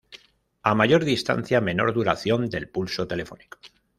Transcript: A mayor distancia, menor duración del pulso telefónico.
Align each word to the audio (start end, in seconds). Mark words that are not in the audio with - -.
A 0.63 0.73
mayor 0.73 1.05
distancia, 1.05 1.61
menor 1.61 1.93
duración 1.93 2.49
del 2.49 2.69
pulso 2.69 3.07
telefónico. 3.07 3.59